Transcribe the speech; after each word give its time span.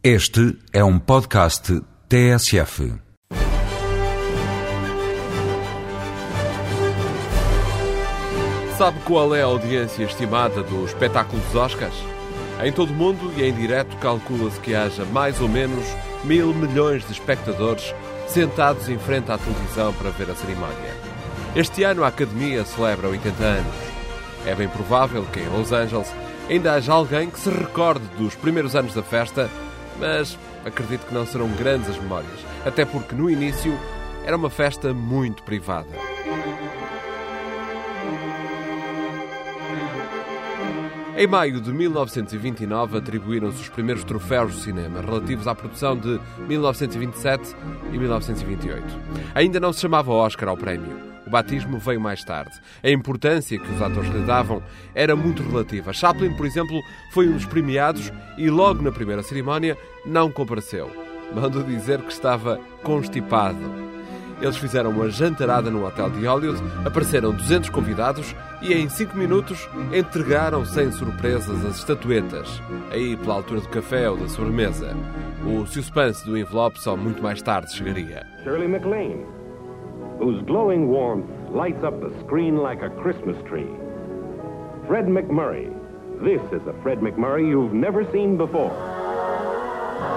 Este 0.00 0.56
é 0.72 0.84
um 0.84 0.96
podcast 0.96 1.82
TSF. 2.08 2.94
Sabe 8.78 9.00
qual 9.04 9.34
é 9.34 9.42
a 9.42 9.46
audiência 9.46 10.04
estimada 10.04 10.62
do 10.62 10.84
espetáculo 10.84 11.42
dos 11.42 11.54
Oscars? 11.56 11.96
Em 12.62 12.70
todo 12.70 12.90
o 12.90 12.94
mundo 12.94 13.32
e 13.36 13.42
em 13.42 13.52
direto 13.52 13.96
calcula-se 13.96 14.60
que 14.60 14.72
haja 14.72 15.04
mais 15.06 15.40
ou 15.40 15.48
menos 15.48 15.84
mil 16.22 16.54
milhões 16.54 17.04
de 17.04 17.10
espectadores 17.10 17.92
sentados 18.28 18.88
em 18.88 18.98
frente 19.00 19.32
à 19.32 19.36
televisão 19.36 19.92
para 19.94 20.10
ver 20.10 20.30
a 20.30 20.36
cerimónia. 20.36 20.94
Este 21.56 21.82
ano 21.82 22.04
a 22.04 22.06
Academia 22.06 22.64
celebra 22.64 23.08
80 23.08 23.42
anos. 23.42 23.74
É 24.46 24.54
bem 24.54 24.68
provável 24.68 25.26
que 25.32 25.40
em 25.40 25.48
Los 25.48 25.72
Angeles 25.72 26.14
ainda 26.48 26.74
haja 26.74 26.92
alguém 26.92 27.28
que 27.28 27.40
se 27.40 27.50
recorde 27.50 28.06
dos 28.16 28.36
primeiros 28.36 28.76
anos 28.76 28.94
da 28.94 29.02
festa, 29.02 29.50
mas 29.98 30.38
acredito 30.64 31.06
que 31.06 31.14
não 31.14 31.26
serão 31.26 31.48
grandes 31.48 31.88
as 31.90 31.98
memórias, 31.98 32.40
até 32.64 32.84
porque 32.84 33.14
no 33.14 33.30
início 33.30 33.78
era 34.24 34.36
uma 34.36 34.50
festa 34.50 34.92
muito 34.92 35.42
privada. 35.42 35.88
Em 41.16 41.26
maio 41.26 41.60
de 41.60 41.72
1929 41.72 42.98
atribuíram-se 42.98 43.62
os 43.62 43.68
primeiros 43.68 44.04
troféus 44.04 44.54
do 44.54 44.60
cinema 44.60 45.00
relativos 45.00 45.48
à 45.48 45.54
produção 45.54 45.96
de 45.96 46.20
1927 46.46 47.56
e 47.92 47.98
1928. 47.98 48.84
Ainda 49.34 49.58
não 49.58 49.72
se 49.72 49.80
chamava 49.80 50.12
Oscar 50.12 50.48
ao 50.48 50.56
prémio. 50.56 51.17
O 51.28 51.30
batismo 51.30 51.76
veio 51.76 52.00
mais 52.00 52.24
tarde. 52.24 52.58
A 52.82 52.88
importância 52.88 53.58
que 53.58 53.70
os 53.70 53.82
atores 53.82 54.10
lhe 54.10 54.24
davam 54.24 54.62
era 54.94 55.14
muito 55.14 55.42
relativa. 55.42 55.92
Chaplin, 55.92 56.34
por 56.34 56.46
exemplo, 56.46 56.80
foi 57.12 57.28
um 57.28 57.32
dos 57.32 57.44
premiados 57.44 58.10
e 58.38 58.48
logo 58.48 58.80
na 58.80 58.90
primeira 58.90 59.22
cerimónia 59.22 59.76
não 60.06 60.32
compareceu. 60.32 60.90
Mando 61.34 61.62
dizer 61.62 62.00
que 62.00 62.10
estava 62.10 62.58
constipado. 62.82 63.60
Eles 64.40 64.56
fizeram 64.56 64.88
uma 64.88 65.10
jantarada 65.10 65.70
no 65.70 65.84
hotel 65.84 66.08
de 66.08 66.24
Hollywood, 66.24 66.62
apareceram 66.82 67.34
200 67.34 67.68
convidados 67.68 68.34
e 68.62 68.72
em 68.72 68.88
5 68.88 69.14
minutos 69.14 69.68
entregaram 69.92 70.64
sem 70.64 70.90
surpresas 70.92 71.62
as 71.62 71.76
estatuetas, 71.76 72.62
aí 72.90 73.18
pela 73.18 73.34
altura 73.34 73.60
do 73.60 73.68
café 73.68 74.08
ou 74.08 74.16
da 74.16 74.28
sobremesa. 74.28 74.96
O 75.44 75.66
suspense 75.66 76.24
do 76.24 76.38
envelope 76.38 76.80
só 76.80 76.96
muito 76.96 77.22
mais 77.22 77.42
tarde 77.42 77.74
chegaria. 77.74 78.24
Shirley 78.44 78.68
MacLaine, 78.68 79.26
whose 80.18 80.42
glowing 80.42 80.88
warmth 80.88 81.28
lights 81.50 81.84
up 81.84 82.00
the 82.00 82.12
screen 82.24 82.56
like 82.58 82.82
a 82.82 82.90
Christmas 82.90 83.36
tree. 83.48 83.70
Fred 84.86 85.06
McMurray. 85.06 85.72
This 86.22 86.42
is 86.52 86.66
a 86.66 86.74
Fred 86.82 86.98
McMurray 86.98 87.48
you've 87.48 87.72
never 87.72 88.04
seen 88.10 88.36
before. 88.36 88.72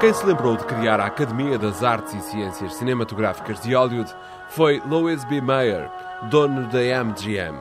Quem 0.00 0.12
se 0.12 0.26
lembrou 0.26 0.56
de 0.56 0.64
criar 0.64 1.00
a 1.00 1.06
Academia 1.06 1.58
das 1.58 1.82
Artes 1.82 2.14
e 2.14 2.20
Ciências 2.20 2.74
Cinematográficas 2.74 3.60
de 3.60 3.74
Hollywood 3.74 4.12
foi 4.48 4.82
Louis 4.86 5.24
B. 5.24 5.40
Mayer, 5.40 5.90
dono 6.30 6.66
da 6.68 6.80
MGM. 7.04 7.58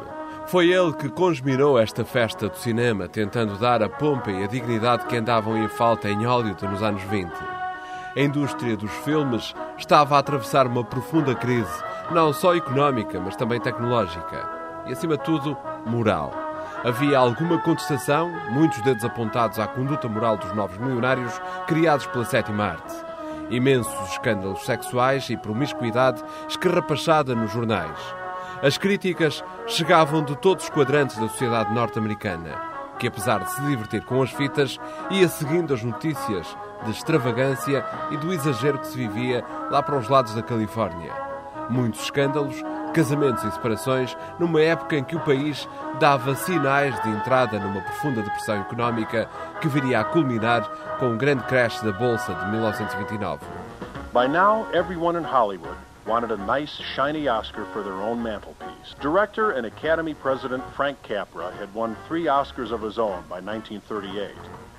Foi 0.48 0.70
ele 0.70 0.94
que 0.94 1.10
congemirou 1.10 1.80
esta 1.80 2.04
festa 2.04 2.50
do 2.50 2.58
cinema, 2.58 3.08
tentando 3.08 3.58
dar 3.58 3.82
a 3.82 3.90
pompa 3.90 4.32
e 4.32 4.44
a 4.44 4.48
dignidade 4.48 5.06
que 5.06 5.16
andavam 5.16 5.58
em 5.58 5.68
falta 5.68 6.10
em 6.10 6.26
Hollywood 6.26 6.66
nos 6.66 6.84
anos 6.84 7.02
20. 7.04 7.32
A 8.16 8.22
indústria 8.22 8.78
dos 8.78 8.92
filmes 8.92 9.54
estava 9.78 10.16
a 10.16 10.20
atravessar 10.20 10.68
uma 10.68 10.84
profunda 10.84 11.34
crise, 11.36 11.84
não 12.14 12.34
só 12.34 12.56
económica, 12.56 13.20
mas 13.20 13.36
também 13.36 13.60
tecnológica. 13.60 14.50
E, 14.86 14.92
acima 14.92 15.18
de 15.18 15.24
tudo, 15.24 15.58
moral. 15.86 16.32
Havia 16.84 17.18
alguma 17.18 17.60
contestação, 17.62 18.32
muitos 18.52 18.80
dedos 18.82 19.04
apontados 19.04 19.58
à 19.58 19.68
conduta 19.68 20.08
moral 20.08 20.38
dos 20.38 20.54
novos 20.54 20.78
milionários 20.78 21.34
criados 21.66 22.06
pela 22.08 22.26
sétima 22.26 22.66
arte. 22.66 22.94
Imensos 23.50 24.12
escândalos 24.12 24.64
sexuais 24.66 25.30
e 25.30 25.38
promiscuidade 25.38 26.24
escarrapachada 26.48 27.34
nos 27.34 27.52
jornais. 27.52 27.98
As 28.62 28.78
críticas 28.78 29.44
chegavam 29.68 30.24
de 30.24 30.36
todos 30.38 30.66
os 30.66 30.70
quadrantes 30.70 31.18
da 31.18 31.28
sociedade 31.28 31.74
norte-americana, 31.74 32.56
que 33.00 33.08
apesar 33.08 33.40
de 33.40 33.52
se 33.52 33.62
divertir 33.62 34.04
com 34.06 34.22
as 34.22 34.32
fitas, 34.32 34.80
ia 35.10 35.28
seguindo 35.28 35.74
as 35.74 35.84
notícias 35.84 36.56
de 36.84 36.92
extravagância 36.92 37.86
e 38.12 38.18
do 38.18 38.32
exagero 38.32 38.80
que 38.80 38.88
se 38.88 38.98
vivia 38.98 39.44
lá 39.70 39.82
para 39.82 39.98
os 39.98 40.08
lados 40.08 40.34
da 40.36 40.44
Califórnia. 40.44 41.35
Muitos 41.70 42.04
escândalos, 42.04 42.56
casamentos 42.94 43.44
e 43.44 43.52
separações, 43.52 44.16
numa 44.40 44.62
época 44.62 44.96
em 44.96 45.04
que 45.04 45.16
o 45.16 45.20
país 45.20 45.68
dava 46.00 46.36
sinais 46.36 47.02
de 47.04 47.10
entrada 47.10 47.60
numa 47.60 47.82
profunda 47.82 48.22
depressão 48.22 48.62
económica 48.62 49.30
que 49.60 49.68
viria 49.68 50.00
a 50.00 50.04
culminar 50.04 50.64
com 51.00 51.08
um 51.08 51.18
grande 51.18 51.44
crash 51.44 51.82
da 51.82 51.92
Bolsa 51.92 52.34
de 52.34 52.52
1929. 52.52 53.46
By 54.14 54.28
now, 54.28 54.66
everyone 54.74 55.18
in 55.18 55.26
Hollywood 55.26 55.78
wanted 56.06 56.32
a 56.32 56.38
nice, 56.38 56.80
shiny 56.96 57.28
Oscar 57.28 57.66
for 57.74 57.84
their 57.84 58.02
own 58.02 58.22
mantelpiece. 58.22 58.96
Director 59.02 59.52
and 59.52 59.66
Academy 59.66 60.14
President 60.14 60.64
Frank 60.76 61.02
Capra 61.04 61.52
had 61.60 61.74
won 61.74 61.98
three 62.08 62.26
Oscars 62.26 62.72
of 62.72 62.82
his 62.82 63.00
own 63.00 63.24
by 63.28 63.42
1938. 63.42 64.32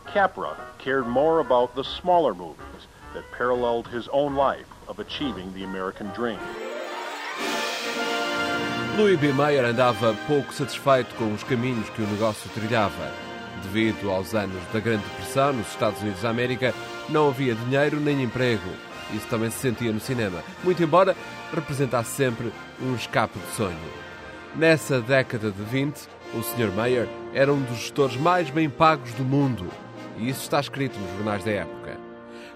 Capra 0.07 0.57
cared 0.79 1.07
more 1.07 1.41
about 1.41 1.75
the 1.75 1.85
smaller 1.85 2.33
movies 2.33 2.87
that 3.13 3.31
paralleled 3.33 3.89
his 3.89 4.09
own 4.09 4.37
life 4.37 4.67
of 4.89 5.01
achieving 5.01 5.53
the 5.53 5.65
American 5.65 6.09
dream. 6.09 6.39
Louis 8.97 9.21
B. 9.21 9.31
Mayer 9.31 9.63
andava 9.63 10.17
pouco 10.27 10.55
satisfeito 10.55 11.15
com 11.17 11.31
os 11.35 11.43
caminhos 11.43 11.87
que 11.91 12.01
o 12.01 12.07
negócio 12.07 12.49
trilhava. 12.55 13.13
Devido 13.63 14.11
aos 14.11 14.35
anos 14.35 14.57
da 14.73 14.81
Grande 14.81 15.05
Depressão 15.05 15.53
nos 15.53 15.69
Estados 15.69 16.01
Unidos 16.01 16.23
da 16.23 16.31
América, 16.31 16.73
não 17.11 17.29
havia 17.29 17.55
dinheiro 17.55 18.01
nem 18.01 18.23
emprego. 18.23 18.71
Isso 19.13 19.27
também 19.29 19.51
se 19.51 19.59
sentia 19.59 19.93
no 19.93 20.01
cinema, 20.01 20.43
muito 20.65 20.83
embora 20.83 21.15
representasse 21.55 22.11
sempre 22.13 22.51
um 22.81 22.95
escape 22.95 23.39
de 23.39 23.55
sonho. 23.55 23.77
Nessa 24.55 24.99
década 25.03 25.51
de 25.51 25.63
20, 25.63 26.09
o 26.33 26.43
Sr. 26.43 26.73
Mayer 26.75 27.07
era 27.35 27.53
um 27.53 27.61
dos 27.61 27.77
gestores 27.77 28.17
mais 28.17 28.49
bem 28.49 28.71
pagos 28.71 29.13
do 29.13 29.25
mundo. 29.25 29.67
E 30.17 30.31
isso 30.31 30.41
está 30.41 30.59
escrito 30.59 30.99
nos 30.99 31.17
jornais 31.17 31.45
da 31.45 31.51
época. 31.51 31.99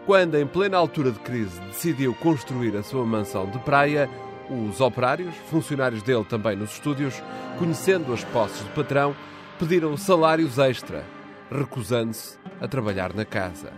Quando, 0.07 0.39
em 0.39 0.47
plena 0.47 0.79
altura 0.79 1.11
de 1.11 1.19
crise, 1.19 1.61
decidiu 1.69 2.15
construir 2.15 2.75
a 2.79 2.83
sua 2.83 3.05
mansão 3.05 3.45
de 3.51 3.59
praia, 3.59 4.09
os 4.51 4.81
operários, 4.81 5.35
funcionários 5.49 6.03
dele 6.03 6.25
também 6.25 6.57
nos 6.57 6.73
estúdios, 6.73 7.23
conhecendo 7.59 8.13
as 8.13 8.25
posses 8.25 8.61
do 8.63 8.71
patrão, 8.71 9.15
pediram 9.59 9.97
salários 9.97 10.59
extra, 10.59 11.05
recusando-se 11.51 12.39
a 12.61 12.67
trabalhar 12.67 13.15
na 13.15 13.25
casa. 13.25 13.73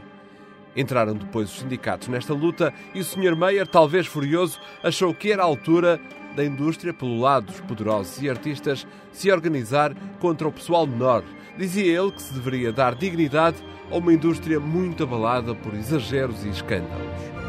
Entraram 0.75 1.15
depois 1.15 1.51
os 1.51 1.59
sindicatos 1.59 2.09
nesta 2.09 2.33
luta 2.33 2.73
e 2.95 3.01
o 3.01 3.05
Sr. 3.05 3.37
Meyer, 3.37 3.67
talvez 3.67 4.07
furioso, 4.07 4.59
achou 4.83 5.15
que 5.15 5.31
era 5.31 5.43
a 5.43 5.47
altura 5.47 6.01
da 6.35 6.45
indústria, 6.45 6.95
pelo 6.95 7.21
lado 7.21 7.47
dos 7.47 7.61
poderosos 7.61 8.23
e 8.23 8.31
artistas, 8.31 8.87
se 9.13 9.31
organizar 9.31 9.95
contra 10.19 10.49
o 10.49 10.53
pessoal 10.53 10.87
menor. 10.87 11.23
Dizia 11.59 12.01
ele 12.01 12.13
que 12.13 12.23
se 12.23 12.33
deveria 12.33 12.73
dar 12.73 12.95
dignidade 12.95 13.59
a 13.91 13.97
uma 13.97 14.15
indústria 14.15 14.59
muito 14.59 15.03
abalada 15.03 15.55
por 15.55 15.75
exageros 15.75 16.43
e 16.45 16.49
escândalos. 16.49 17.42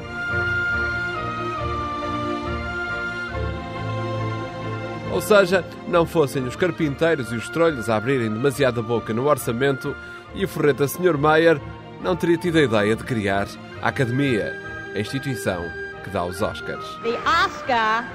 Ou 5.13 5.21
seja, 5.21 5.63
não 5.87 6.07
fossem 6.07 6.43
os 6.43 6.55
carpinteiros 6.55 7.31
e 7.31 7.35
os 7.35 7.47
trolhos 7.47 7.87
a 7.87 7.97
abrirem 7.97 8.33
demasiada 8.33 8.81
boca 8.81 9.13
no 9.13 9.27
orçamento 9.27 9.95
e 10.33 10.43
o 10.43 10.47
forreta 10.47 10.87
Sr. 10.87 11.17
Mayer 11.17 11.61
não 12.01 12.15
teria 12.15 12.37
tido 12.37 12.57
a 12.57 12.63
ideia 12.63 12.95
de 12.95 13.03
criar 13.03 13.47
a 13.81 13.89
Academia, 13.89 14.59
a 14.95 14.99
instituição 14.99 15.63
que 16.03 16.09
dá 16.09 16.25
os 16.25 16.41
Oscars. 16.41 16.85
The 17.03 17.17
Oscar 17.25 18.05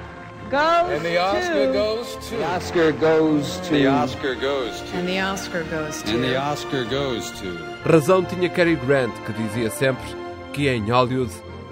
goes 0.51 0.97
And 0.97 1.03
the 1.03 1.17
Oscar 1.19 1.67
to... 1.67 1.73
goes 1.73 2.15
to. 2.15 2.35
The 2.35 2.55
Oscar 2.55 2.91
goes 2.91 3.57
to. 3.57 3.69
The 3.69 3.87
Oscar 3.87 4.35
goes 4.35 4.81
to. 4.81 4.97
And 4.97 5.05
the 5.05 5.21
Oscar 5.23 5.63
goes 5.63 6.03
to. 6.03 6.11
And 6.11 6.21
the 6.21 6.37
Oscar 6.37 6.83
goes 6.85 7.31
to. 7.31 7.89
Razão 7.89 8.25
tinha 8.25 8.49
Cary 8.49 8.75
Grant, 8.75 9.13
que 9.25 9.33
dizia 9.33 9.69
sempre 9.69 10.03
que 10.51 10.67
em 10.67 10.89
Hollywood 10.91 11.31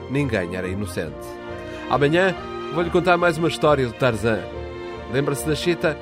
ninguém 0.10 0.56
era 0.56 0.68
inocente. 0.70 1.28
Amanhã 1.90 2.34
vou-lhe 2.74 2.90
contar 2.90 3.18
mais 3.18 3.38
uma 3.38 3.50
história 3.50 3.86
do 3.86 3.94
Tarzan. 3.94 4.40
Lembra-se 5.12 5.48
da 5.48 5.56
Chita? 5.56 5.98